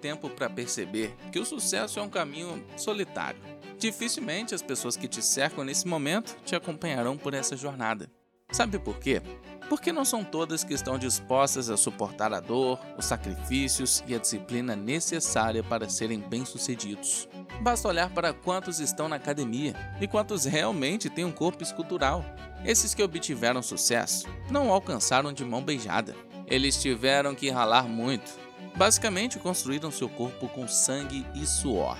[0.00, 3.40] tempo para perceber que o sucesso é um caminho solitário.
[3.78, 8.10] Dificilmente as pessoas que te cercam nesse momento te acompanharão por essa jornada.
[8.52, 9.22] Sabe por quê?
[9.68, 14.18] Porque não são todas que estão dispostas a suportar a dor, os sacrifícios e a
[14.18, 17.28] disciplina necessária para serem bem-sucedidos.
[17.62, 22.24] Basta olhar para quantos estão na academia e quantos realmente têm um corpo escultural.
[22.64, 26.16] Esses que obtiveram sucesso não alcançaram de mão beijada.
[26.48, 28.49] Eles tiveram que ralar muito.
[28.76, 31.98] Basicamente, construíram seu corpo com sangue e suor.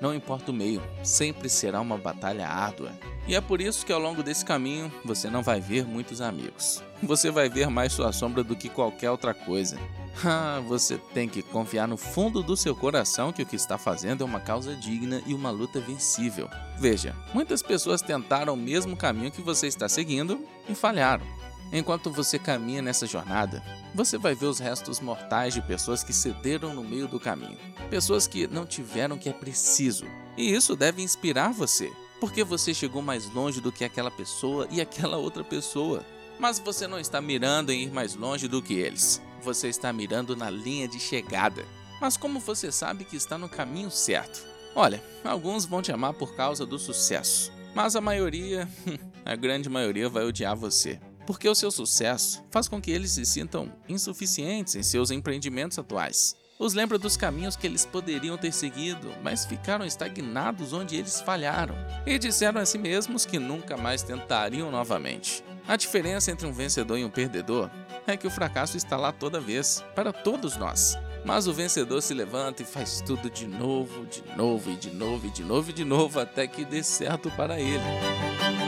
[0.00, 2.90] Não importa o meio, sempre será uma batalha árdua.
[3.28, 6.82] E é por isso que ao longo desse caminho você não vai ver muitos amigos.
[7.00, 9.78] Você vai ver mais sua sombra do que qualquer outra coisa.
[10.26, 14.22] Ah, você tem que confiar no fundo do seu coração que o que está fazendo
[14.22, 16.50] é uma causa digna e uma luta vencível.
[16.78, 21.24] Veja, muitas pessoas tentaram o mesmo caminho que você está seguindo e falharam.
[21.72, 23.62] Enquanto você caminha nessa jornada,
[23.94, 28.26] você vai ver os restos mortais de pessoas que cederam no meio do caminho, pessoas
[28.26, 30.04] que não tiveram o que é preciso.
[30.36, 34.82] E isso deve inspirar você, porque você chegou mais longe do que aquela pessoa e
[34.82, 36.04] aquela outra pessoa.
[36.38, 39.22] Mas você não está mirando em ir mais longe do que eles.
[39.42, 41.64] Você está mirando na linha de chegada.
[41.98, 44.46] Mas como você sabe que está no caminho certo?
[44.74, 48.68] Olha, alguns vão te amar por causa do sucesso, mas a maioria,
[49.24, 53.24] a grande maioria, vai odiar você porque o seu sucesso faz com que eles se
[53.24, 56.36] sintam insuficientes em seus empreendimentos atuais.
[56.58, 61.74] Os lembra dos caminhos que eles poderiam ter seguido, mas ficaram estagnados onde eles falharam,
[62.06, 65.42] e disseram a si mesmos que nunca mais tentariam novamente.
[65.66, 67.70] A diferença entre um vencedor e um perdedor
[68.06, 70.96] é que o fracasso está lá toda vez, para todos nós.
[71.24, 75.26] Mas o vencedor se levanta e faz tudo de novo, de novo e de novo
[75.26, 78.61] e de novo e de novo até que dê certo para ele.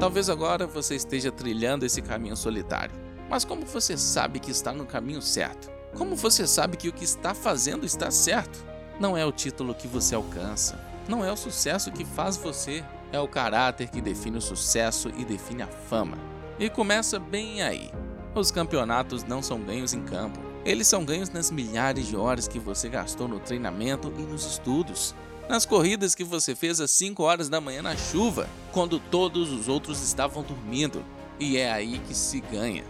[0.00, 2.94] Talvez agora você esteja trilhando esse caminho solitário.
[3.28, 5.70] Mas como você sabe que está no caminho certo?
[5.94, 8.64] Como você sabe que o que está fazendo está certo?
[8.98, 13.20] Não é o título que você alcança, não é o sucesso que faz você, é
[13.20, 16.16] o caráter que define o sucesso e define a fama.
[16.58, 17.90] E começa bem aí.
[18.34, 22.58] Os campeonatos não são ganhos em campo, eles são ganhos nas milhares de horas que
[22.58, 25.14] você gastou no treinamento e nos estudos
[25.50, 29.66] nas corridas que você fez às 5 horas da manhã na chuva, quando todos os
[29.66, 31.04] outros estavam dormindo.
[31.40, 32.84] E é aí que se ganha.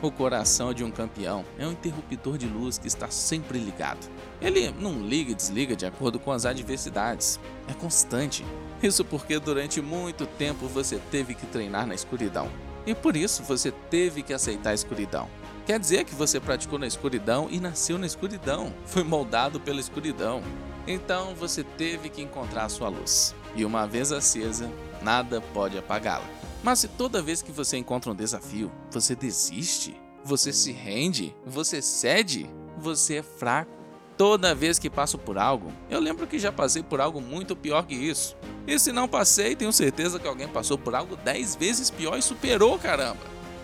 [0.00, 4.08] O coração de um campeão é um interruptor de luz que está sempre ligado.
[4.40, 8.46] Ele não liga e desliga de acordo com as adversidades, é constante.
[8.82, 12.48] Isso porque durante muito tempo você teve que treinar na escuridão.
[12.86, 15.28] E por isso você teve que aceitar a escuridão.
[15.66, 20.42] Quer dizer que você praticou na escuridão e nasceu na escuridão, foi moldado pela escuridão.
[20.86, 23.34] Então você teve que encontrar sua luz.
[23.54, 24.70] E uma vez acesa,
[25.02, 26.24] nada pode apagá-la.
[26.62, 31.80] Mas se toda vez que você encontra um desafio, você desiste, você se rende, você
[31.80, 33.80] cede, você é fraco.
[34.16, 37.86] Toda vez que passo por algo, eu lembro que já passei por algo muito pior
[37.86, 38.36] que isso.
[38.66, 42.22] E se não passei, tenho certeza que alguém passou por algo 10 vezes pior e
[42.22, 43.16] superou, caramba.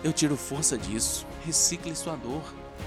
[0.03, 1.27] Eu tiro força disso.
[1.45, 2.41] Recicle sua dor.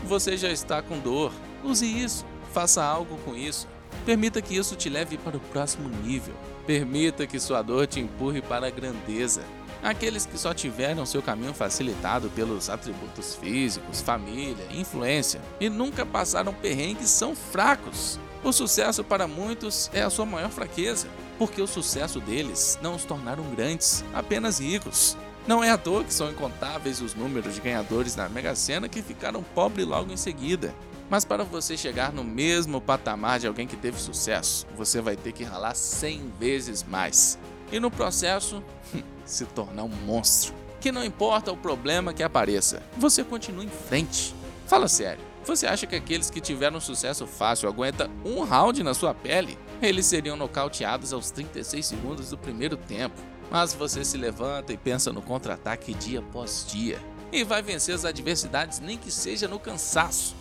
[0.05, 1.33] Você já está com dor.
[1.63, 2.27] Use isso.
[2.53, 3.69] Faça algo com isso.
[4.05, 6.35] Permita que isso te leve para o próximo nível.
[6.67, 9.43] Permita que sua dor te empurre para a grandeza.
[9.83, 16.53] Aqueles que só tiveram seu caminho facilitado pelos atributos físicos, família, influência e nunca passaram
[16.53, 18.19] perrengues são fracos.
[18.45, 21.09] O sucesso para muitos é a sua maior fraqueza,
[21.39, 25.17] porque o sucesso deles não os tornaram grandes, apenas ricos.
[25.47, 29.03] Não é à toa que são incontáveis os números de ganhadores na Mega Sena que
[29.03, 30.75] ficaram pobres logo em seguida.
[31.11, 35.33] Mas para você chegar no mesmo patamar de alguém que teve sucesso, você vai ter
[35.33, 37.37] que ralar 100 vezes mais.
[37.73, 38.63] E no processo,
[39.27, 40.55] se tornar um monstro.
[40.81, 44.33] Que não importa o problema que apareça, você continua em frente.
[44.69, 49.13] Fala sério, você acha que aqueles que tiveram sucesso fácil aguentam um round na sua
[49.13, 49.59] pele?
[49.83, 53.21] Eles seriam nocauteados aos 36 segundos do primeiro tempo.
[53.51, 57.01] Mas você se levanta e pensa no contra-ataque dia após dia.
[57.33, 60.37] E vai vencer as adversidades, nem que seja no cansaço.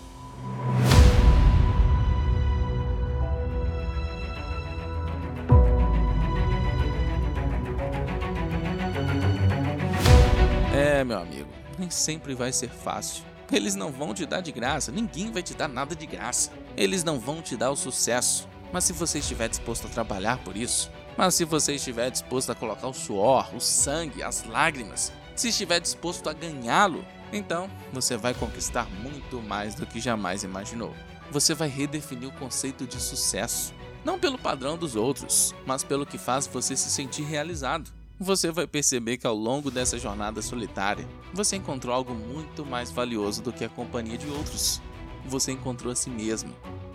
[10.73, 13.23] É, meu amigo, nem sempre vai ser fácil.
[13.51, 16.51] Eles não vão te dar de graça, ninguém vai te dar nada de graça.
[16.77, 18.47] Eles não vão te dar o sucesso.
[18.71, 22.55] Mas se você estiver disposto a trabalhar por isso, mas se você estiver disposto a
[22.55, 28.33] colocar o suor, o sangue, as lágrimas, se estiver disposto a ganhá-lo, então você vai
[28.33, 30.93] conquistar muito mais do que jamais imaginou.
[31.31, 33.73] Você vai redefinir o conceito de sucesso.
[34.03, 37.91] Não pelo padrão dos outros, mas pelo que faz você se sentir realizado.
[38.19, 43.41] Você vai perceber que ao longo dessa jornada solitária, você encontrou algo muito mais valioso
[43.41, 44.81] do que a companhia de outros.
[45.25, 46.53] Você encontrou a si mesmo.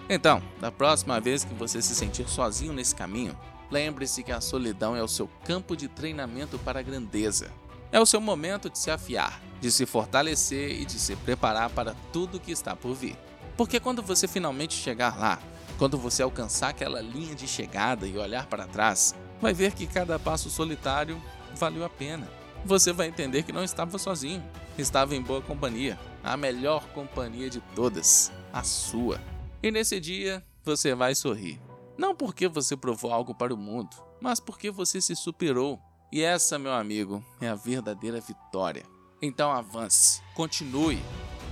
[0.09, 3.35] Então, da próxima vez que você se sentir sozinho nesse caminho,
[3.71, 7.51] lembre-se que a solidão é o seu campo de treinamento para a grandeza.
[7.95, 11.95] É o seu momento de se afiar, de se fortalecer e de se preparar para
[12.13, 13.17] tudo que está por vir.
[13.57, 15.41] Porque quando você finalmente chegar lá,
[15.79, 20.19] quando você alcançar aquela linha de chegada e olhar para trás, vai ver que cada
[20.19, 21.23] passo solitário
[21.55, 22.29] valeu a pena.
[22.65, 24.43] Você vai entender que não estava sozinho,
[24.77, 29.21] estava em boa companhia, a melhor companhia de todas, a sua.
[29.63, 31.61] E nesse dia você vai sorrir.
[31.97, 35.81] Não porque você provou algo para o mundo, mas porque você se superou.
[36.15, 38.85] E essa, meu amigo, é a verdadeira vitória.
[39.21, 41.03] Então avance, continue,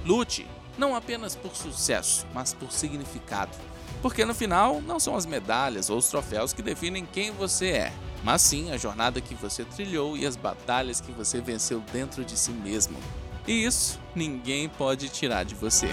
[0.05, 0.47] lute,
[0.79, 3.51] não apenas por sucesso, mas por significado.
[4.01, 7.93] Porque no final, não são as medalhas ou os troféus que definem quem você é,
[8.23, 12.39] mas sim a jornada que você trilhou e as batalhas que você venceu dentro de
[12.39, 12.97] si mesmo.
[13.49, 15.89] E isso ninguém pode tirar de você.